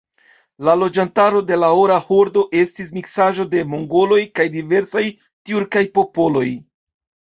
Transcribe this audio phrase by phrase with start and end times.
[0.67, 6.49] La loĝantaro de la Ora Hordo estis miksaĵo de mongoloj kaj diversaj tjurkaj popoloj.